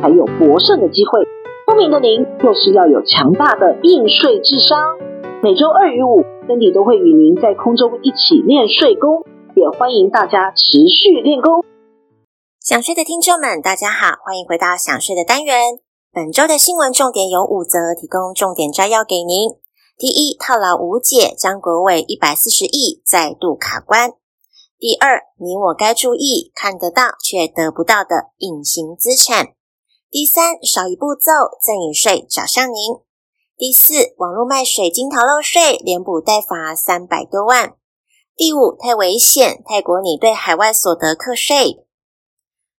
[0.00, 1.20] 才有博胜的机会。
[1.66, 4.98] 聪明的您，就是要有强大的应税智商。
[5.42, 9.22] 每周二与五，Cindy 都会与您在空中一起练税功，
[9.54, 11.64] 也欢迎大家持续练功。
[12.60, 15.78] 想睡的听众们，大家好，欢迎回到想睡的单元。
[16.12, 19.52] 本周的新闻重点有五则，提供重点摘要给您。
[19.96, 24.12] 第一，套牢无解，张国纬一百四十亿再度卡关。
[24.78, 29.54] 第二，你我该注意看得到却得不到的隐形资产。
[30.12, 31.30] 第三，少一步骤，
[31.62, 32.98] 赠与税找上您。
[33.56, 37.76] 第四，网络卖水晶逃漏税，连补带罚三百多万。
[38.34, 41.86] 第五，太危险，泰国拟对海外所得课税。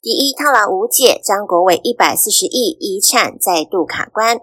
[0.00, 4.40] 第一，套牢无解，张国伟一百四十亿遗产再度卡关。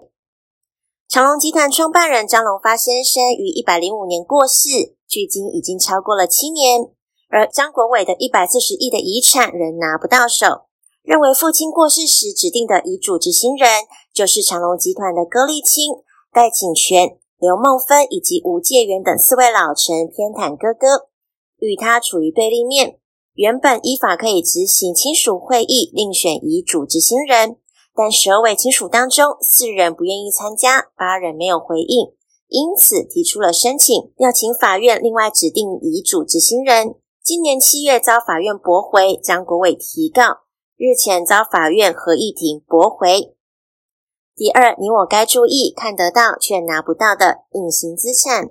[1.08, 6.82] 长隆集团创办人张荣发先生于一百零五年过世，距今已经超过了七年，
[7.30, 10.65] 而张国伟的一百四十亿的遗产仍拿不到手。
[11.06, 21.06] 认为父亲过世时指定的遗嘱执行人就是长隆集团的戈立青、戴锦泉、刘孟芬以及吴介元等四位老臣偏袒哥哥，
[21.58, 22.98] 与他处于对立面。
[23.34, 27.56] 原本依法可以执行亲属会议另选遗嘱执行人，
[27.94, 32.08] 但十二位亲属当中，四人不愿意参加，八人没有回应，
[32.48, 36.96] 因此提出了申请，要请法院另外指定遗嘱执行人。
[37.22, 40.45] 今年七月遭法院驳回，张国伟提告，
[40.78, 43.34] 日前遭法院合议庭驳回。
[44.34, 48.50] 第二，你我该注意看得到却拿不到的隐形资产。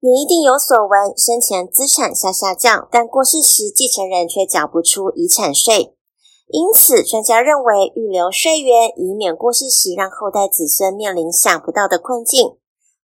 [0.00, 5.94] 你一定有所闻，生前资产下下降，但过世时继承人却缴不出遗产税。
[6.48, 12.58] 因此，专家认为预留税源，以免过世时让后代子孙面临想不到的困境，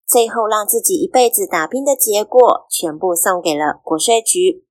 [0.05, 4.65] 最后让自己一辈子打拼的结果，全部送给了国税局。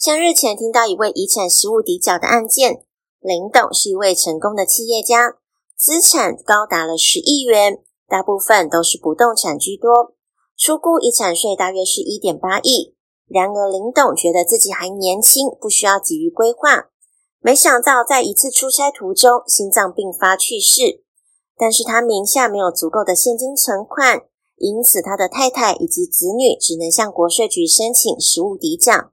[0.00, 2.86] 像日前听到一位遗产实物抵缴的案件，
[3.20, 5.36] 林董是一位成功的企业家，
[5.76, 10.14] 资产高达了十亿元，大部分都是不动产居多。
[10.56, 12.96] 初估遗产税大约是一点八亿，
[13.28, 16.88] 然而林董觉得自己还年轻，不需要急于规划。
[17.40, 21.04] 没想到在一次出差途中，心脏病发去世。
[21.58, 24.22] 但是他名下没有足够的现金存款，
[24.56, 29.10] 因此他的太太以及子女只能向国税局申请实物抵缴。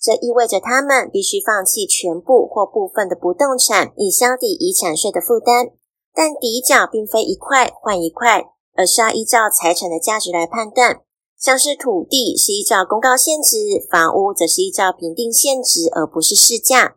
[0.00, 5.70] 这意味着他们必须放弃全部或部分的不动产，以消抵遗产税的负担。
[6.14, 8.46] 但抵缴并非一块换一块。
[8.76, 11.02] 而是要依照财产的价值来判断，
[11.36, 16.94] 像是土地是依照公告现值，房屋则是依照评定现值，而不是市价。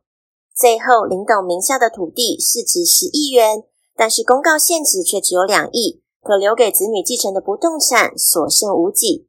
[0.55, 3.63] 最后，林董名下的土地市值十亿元，
[3.97, 9.27] 但是公告现值却只有两亿，可留给子女继承的不动产所剩无几。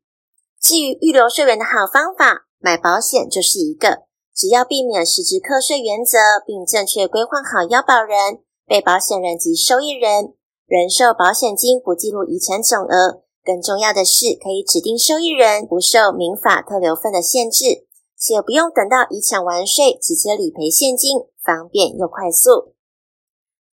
[0.60, 4.04] 至于预留税源的好方法，买保险就是一个，
[4.34, 6.16] 只要避免实质课税原则，
[6.46, 10.32] 并正确规划好要保人、被保险人及受益人。
[10.64, 17.84] 人寿保险金不计入遗产总额，更重要的是可以指定受益人不受民法特留份的限制，
[18.18, 22.72] 且不用等到遗产完税直接理赔现金，方便又快速。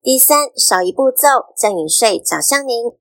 [0.03, 2.91] 第三，少一步骤，赠与税找上您。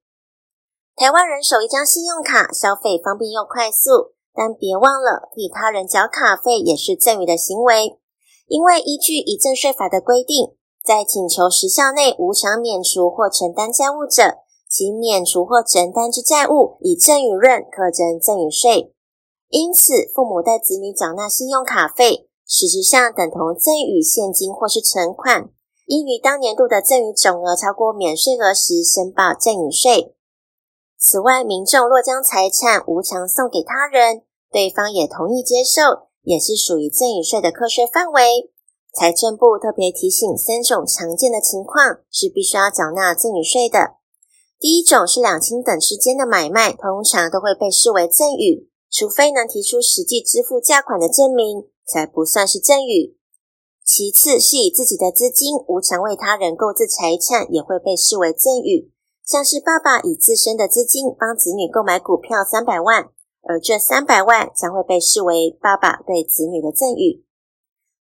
[0.94, 7.98] 台湾人手一张信用卡，消费方便又快速，但别忘了替他人缴卡费也是赠与的行为，
[8.46, 10.56] 因为依据遗赠税法的规定。
[10.82, 18.94] 在请求时效内无偿免除或承担债务者，其免除或承担之债务以赠与论课征赠与税。
[19.50, 25.50] 因此，父母代子女缴纳信用卡费，实质上等同赠与现金或是存款，
[25.84, 30.14] 应于当年度的赠与总额超过免税额时申报赠与税。
[31.00, 38.52] 此外，民众若将财产无偿送给他人，对方也同意接受，也是属于赠与税的课税范围。
[38.92, 43.96] 财政部特别提醒，三种常见的情况是必须要缴纳赠与税的。
[44.58, 53.16] 第一种是两亲等之间的买卖，通常都会被视为赠与，除非能提出实际支付价款的证明，才不算是赠与。
[53.82, 58.92] 其次是以自己的资金无偿为他人购置财产，也会被视为赠与，
[59.30, 63.10] 像是爸爸以自身的资金帮子女购买股票三百万，
[63.42, 67.24] 而这三百万将会被视为爸爸对子女的赠与。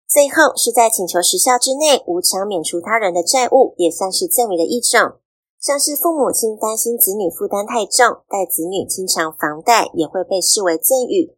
[0.07, 5.19] 最后是在请求时效之内无偿免除他人的债务，也算是赠与的一种。
[5.61, 11.37] 像是父母亲担心子女负担太重，带子女清偿房贷，也会被视为赠与。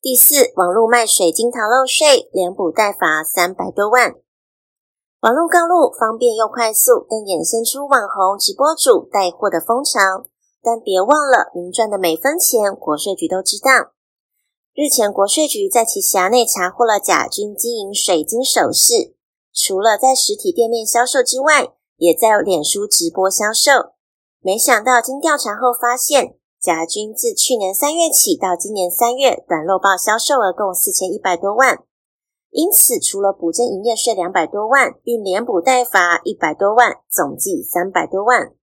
[0.00, 4.14] 第四，网络卖水晶逃漏税，连补带罚三百多万。
[5.26, 10.22] 网络购物方便又快速，更衍生出网红直播主带货的风潮。
[10.62, 13.90] 但别忘了，您赚的每分钱，国税局都知道。
[14.72, 19.16] 日前，国税局在其辖内查获了甲君经营水晶首饰，
[19.52, 23.98] 除了在实体店面销售之外，也在脸书直播销售。
[24.38, 31.82] 没想到，经调查后发现，甲君自去年三月起到今年三月，短漏报销售额共四千一百多万。
[32.56, 38.54] 因此，除了补征营业税两百多万，并连补带罚一百多万，总计三百多万。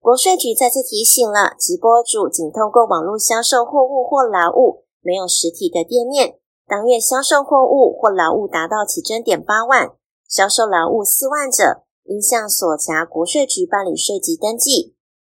[0.00, 4.82] 国税局再次提醒了直播主，仅透过网络销售货物或劳务。
[5.00, 9.92] 没有实体的店面，当月销售货物或劳务达到起征点八万，
[10.28, 14.96] 销售劳务四万者，应向所辖国税局办理税籍登记。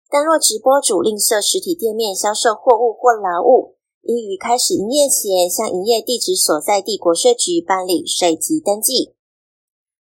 [0.09, 3.75] 但若直播主另设实体店面销售货物或劳务，
[4.07, 9.13] 应于开始营业前向营业地址所在地国税局办理税籍登记。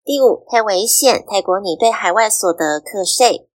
[0.05, 1.25] 第五，太危险！
[1.27, 3.49] 泰国拟对海外所得课税。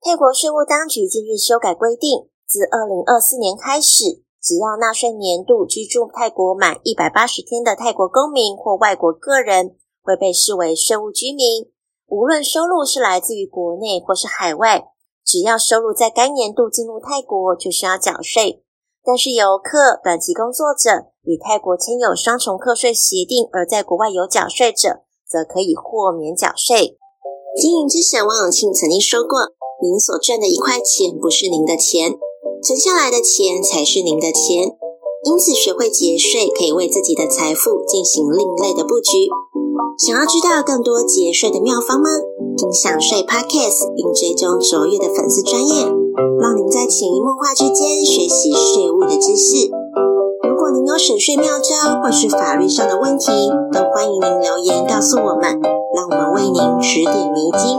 [0.00, 4.24] 泰国税务当局近日修改规定，自二零二四年开始。
[4.40, 11.70] 只要纳税年度居住泰国满一百八十天的泰国公民或外国个人，会被视为税务居民。
[12.06, 14.88] 无论收入是来自于国内或是海外，
[15.24, 18.64] 只要收入在该年度进入泰国，就需要缴税。
[19.04, 26.96] 但是游客、短期工作者与泰国签有双重课税协定而在国外有缴税者，则可以豁免缴税。
[27.60, 29.52] 经营之神王永庆曾经说过
[29.82, 32.14] ：“您所赚的一块钱，不是您的钱。”
[32.62, 34.78] 存下来的钱才是您的钱，
[35.24, 39.26] 因此学会节税可以为自己的财富进行另类的布局。
[39.98, 42.08] 想要知道更多节税的妙方吗？
[42.56, 45.90] 听享税 Podcast 并追踪卓越的粉丝专业，
[46.42, 49.70] 让您在潜移默化之间学习税务的知识。
[50.42, 53.30] 如果您有省税妙招或是法律上的问题，
[53.72, 55.60] 都欢迎您留言告诉我们，
[55.94, 57.78] 让我们为您指点迷津。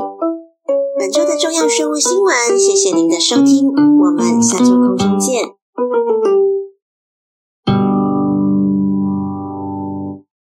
[0.97, 5.62] 本周的重要税务新闻，谢谢您的收听，我们下周空见。